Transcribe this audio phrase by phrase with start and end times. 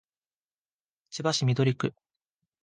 [1.11, 1.93] 千葉市緑区